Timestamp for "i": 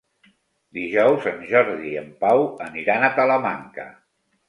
1.91-2.01